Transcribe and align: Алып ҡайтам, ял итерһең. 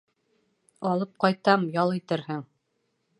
Алып 0.91 1.11
ҡайтам, 1.25 1.67
ял 1.79 1.93
итерһең. 2.01 2.43